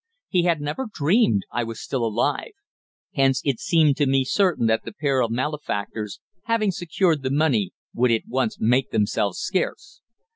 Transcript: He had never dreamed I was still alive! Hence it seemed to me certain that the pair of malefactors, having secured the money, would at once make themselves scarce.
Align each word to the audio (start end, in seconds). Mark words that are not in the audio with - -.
He 0.29 0.45
had 0.45 0.59
never 0.61 0.87
dreamed 0.91 1.43
I 1.51 1.63
was 1.63 1.79
still 1.79 2.03
alive! 2.03 2.53
Hence 3.13 3.39
it 3.45 3.59
seemed 3.59 3.97
to 3.97 4.07
me 4.07 4.25
certain 4.25 4.65
that 4.65 4.83
the 4.83 4.91
pair 4.93 5.21
of 5.21 5.29
malefactors, 5.29 6.19
having 6.45 6.71
secured 6.71 7.21
the 7.21 7.29
money, 7.29 7.71
would 7.93 8.09
at 8.11 8.23
once 8.27 8.59
make 8.59 8.89
themselves 8.89 9.37
scarce. 9.37 10.01